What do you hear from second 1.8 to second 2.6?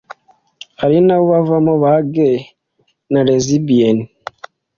ba gays